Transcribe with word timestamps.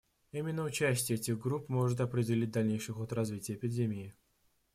Именно 0.31 0.63
участие 0.63 1.19
этих 1.19 1.37
групп 1.37 1.69
может 1.69 2.01
определить 2.01 2.49
дальнейший 2.49 2.95
ход 2.95 3.13
развития 3.13 3.53
эпидемии. 3.53 4.15